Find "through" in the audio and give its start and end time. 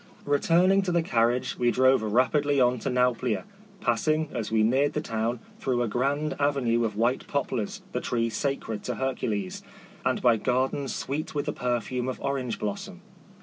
5.59-5.83